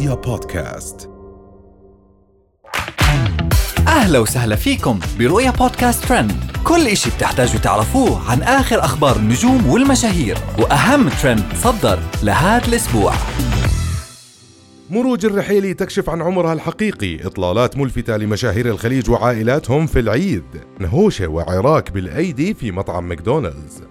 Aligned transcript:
رؤيا 0.00 0.14
بودكاست. 0.14 1.10
أهلا 3.88 4.18
وسهلا 4.18 4.56
فيكم 4.56 5.00
برؤيا 5.18 5.50
بودكاست 5.50 6.04
ترند. 6.04 6.32
كل 6.64 6.86
إشي 6.86 7.10
بتحتاجوا 7.10 7.60
تعرفوه 7.60 8.30
عن 8.30 8.42
آخر 8.42 8.84
أخبار 8.84 9.16
النجوم 9.16 9.70
والمشاهير 9.70 10.38
وأهم 10.58 11.08
ترند 11.08 11.44
صدر 11.54 11.98
لهذا 12.22 12.68
الأسبوع. 12.68 13.12
مروج 14.90 15.26
الرحيلي 15.26 15.74
تكشف 15.74 16.10
عن 16.10 16.22
عمرها 16.22 16.52
الحقيقي 16.52 17.26
إطلالات 17.26 17.76
ملفتة 17.76 18.16
لمشاهير 18.16 18.66
الخليج 18.68 19.10
وعائلاتهم 19.10 19.86
في 19.86 19.98
العيد. 19.98 20.44
نهوشة 20.78 21.28
وعراك 21.28 21.90
بالأيدي 21.90 22.54
في 22.54 22.72
مطعم 22.72 23.08
ماكدونالدز. 23.08 23.82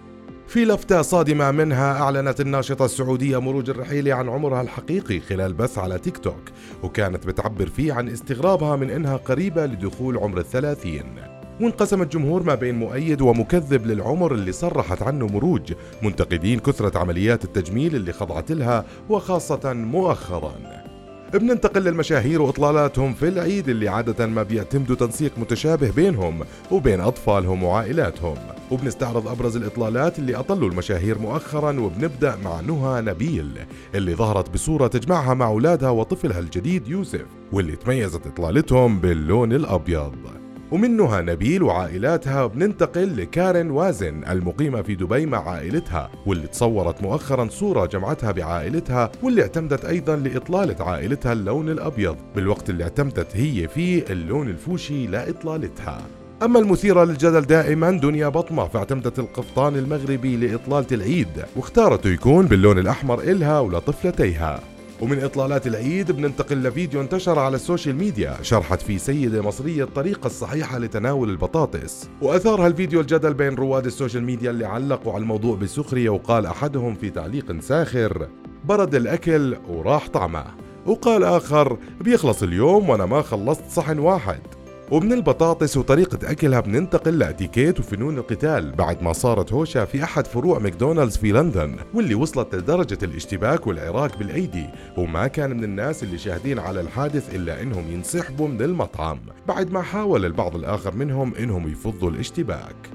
في 0.50 0.66
لفتة 0.66 1.02
صادمة 1.02 1.52
منها 1.52 2.02
أعلنت 2.02 2.42
الناشطة 2.42 2.86
السعودية 2.86 3.42
مروج 3.42 3.70
الرحيلي 3.70 4.12
عن 4.12 4.30
عمرها 4.30 4.62
الحقيقي 4.62 5.20
خلال 5.20 5.54
بث 5.54 5.78
على 5.78 6.00
تيك 6.00 6.18
توك 6.18 6.42
وكانت 6.84 7.28
بتعبر 7.28 7.68
فيه 7.68 7.94
عن 7.94 8.10
استغرابها 8.10 8.76
من 8.76 8.90
إنها 8.90 9.18
قريبة 9.18 9.66
لدخول 9.66 10.18
عمر 10.18 10.38
الثلاثين. 10.38 11.16
وانقسم 11.62 12.02
الجمهور 12.02 12.44
ما 12.44 12.56
بين 12.56 12.76
مؤيد 12.76 13.22
ومكذب 13.22 13.86
للعمر 13.86 14.34
اللي 14.34 14.52
صرحت 14.52 15.02
عنه 15.02 15.28
مروج 15.28 15.74
منتقدين 16.04 16.60
كثرة 16.60 17.00
عمليات 17.00 17.44
التجميل 17.44 17.96
اللي 17.96 18.14
خضعت 18.14 18.52
لها 18.52 18.86
وخاصة 19.10 19.74
مؤخراً. 19.74 20.79
بننتقل 21.38 21.82
للمشاهير 21.82 22.42
وإطلالاتهم 22.42 23.14
في 23.14 23.28
العيد 23.28 23.70
اللي 23.70 23.88
عادة 23.88 24.28
ما 24.28 24.44
بيعتمدوا 24.44 24.96
تنسيق 24.96 25.32
متشابه 25.38 25.92
بينهم 25.92 26.40
وبين 26.72 27.00
أطفالهم 27.00 27.64
وعائلاتهم. 27.64 28.38
وبنستعرض 28.72 29.28
أبرز 29.28 29.56
الإطلالات 29.56 30.20
اللي 30.20 30.36
أطلوا 30.36 30.70
المشاهير 30.70 31.20
مؤخرا 31.20 31.80
وبنبدأ 31.80 32.36
مع 32.44 32.62
نهى 32.62 33.02
نبيل 33.02 33.60
اللي 33.96 34.16
ظهرت 34.16 34.50
بصورة 34.50 34.88
تجمعها 34.88 35.34
مع 35.34 35.48
أولادها 35.48 35.90
وطفلها 35.90 36.40
الجديد 36.40 36.88
يوسف 36.88 37.26
واللي 37.52 37.76
تميزت 37.76 38.28
إطلالتهم 38.28 39.00
باللون 39.00 39.54
الأبيض. 39.54 40.39
ومنها 40.72 41.22
نبيل 41.22 41.64
وعائلاتها 41.64 42.48
بننتقل 42.48 43.18
لكارين 43.18 43.72
وازن 43.72 44.24
المقيمة 44.30 44.82
في 44.82 44.96
دبي 44.96 45.26
مع 45.26 45.50
عائلتها 45.50 46.10
واللي 46.26 46.48
تصورت 46.48 47.02
مؤخرا 47.02 47.48
صورة 47.50 47.86
جمعتها 47.86 48.32
بعائلتها 48.32 49.12
واللي 49.24 49.42
اعتمدت 49.42 49.86
أيضا 49.86 50.16
لإطلالة 50.16 50.86
عائلتها 50.86 51.34
اللون 51.34 51.70
الأبيض. 51.70 52.16
بالوقت 52.36 52.70
اللي 52.70 52.84
اعتمدت 52.84 53.28
هي 53.34 53.68
فيه 53.68 54.06
اللون 54.10 54.50
الفوشي 54.50 55.08
لإطلالتها 55.08 56.02
أما 56.44 56.60
المثيرة 56.60 57.04
للجدل 57.04 57.42
دائما 57.42 57.92
دنيا 57.92 58.28
بطمة 58.28 58.68
فاعتمدت 58.68 59.20
القفطان 59.20 59.76
المغربي 59.76 60.38
لإطلالة 60.38 60.88
العيد 60.92 61.46
واختارته 61.56 62.10
يكون 62.10 62.46
باللون 62.46 62.80
الأحمر 62.80 63.22
إلها 63.22 63.60
ولطفلتيها. 63.60 64.60
ومن 65.02 65.24
إطلالات 65.24 65.68
العيد 65.68 66.12
بننتقل 66.12 66.64
لفيديو 66.64 67.02
انتشر 67.02 67.40
على 67.40 67.56
السوشيال 67.56 67.96
ميديا 67.96 68.38
شرحت 68.42 68.82
فيه 68.82 68.98
سيدة 68.98 69.42
مصرية 69.42 69.84
الطريقة 69.84 70.28
الصحيحة 70.28 70.80
لتناول 70.80 71.30
البطاطس. 71.30 72.10
وأثار 72.22 72.66
هالفيديو 72.66 73.02
الجدل 73.02 73.34
بين 73.34 73.56
رواد 73.56 73.86
السوشيال 73.86 74.24
ميديا 74.24 74.52
اللي 74.52 74.66
علقوا 74.66 75.14
على 75.14 75.22
الموضوع 75.22 75.56
بسخرية 75.56 76.10
وقال 76.10 76.46
أحدهم 76.46 76.96
في 76.96 77.10
تعليق 77.10 77.60
ساخر 77.60 78.28
برد 78.66 78.96
الأكل 78.96 79.58
وراح 79.70 80.08
طعمه. 80.08 80.46
وقال 80.86 81.24
آخر 81.24 81.78
بيخلص 82.02 82.44
اليوم 82.44 82.90
وأنا 82.90 83.06
ما 83.06 83.22
خلصت 83.22 83.64
صحن 83.70 84.00
واحد. 84.00 84.42
ومن 84.92 85.14
البطاطس 85.14 85.78
وطريقة 85.78 86.32
أكلها 86.32 86.60
بننتقل 86.60 87.20
لأتيكيت 87.20 87.80
وفنون 87.80 88.18
القتال 88.18 88.72
بعد 88.72 89.04
ما 89.04 89.14
صارت 89.14 89.54
هوشة 89.54 89.86
في 89.86 90.04
أحد 90.04 90.28
فروع 90.28 90.60
ماكدونالدز 90.60 91.18
في 91.18 91.32
لندن 91.32 91.76
واللي 91.94 92.16
وصلت 92.16 92.56
لدرجة 92.56 92.98
الاشتباك 93.04 93.68
والعراك 93.68 94.18
بالأيدي. 94.18 94.66
وما 94.98 95.28
كان 95.28 95.58
من 95.58 95.64
الناس 95.64 96.04
اللي 96.04 96.18
شاهدين 96.18 96.60
على 96.60 96.82
الحادث 96.82 97.36
إلا 97.36 97.62
إنهم 97.62 97.92
ينسحبوا 97.92 98.48
من 98.48 98.62
المطعم. 98.62 99.20
بعد 99.48 99.72
ما 99.72 99.82
حاول 99.82 100.26
البعض 100.26 100.56
الآخر 100.56 100.96
منهم 100.96 101.36
إنهم 101.36 101.68
يفضوا 101.68 102.10
الاشتباك. 102.10 102.90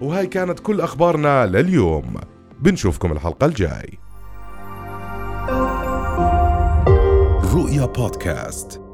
وهاي 0.00 0.26
كانت 0.26 0.60
كل 0.60 0.80
أخبارنا 0.80 1.46
لليوم. 1.46 2.14
بنشوفكم 2.60 3.12
الحلقة 3.12 3.46
الجاي. 3.46 3.98
رؤيا 7.54 7.86
بودكاست. 7.86 8.87